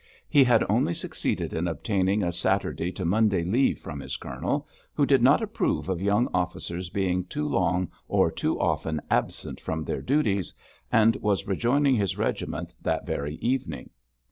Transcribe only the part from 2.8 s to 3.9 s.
to Monday leave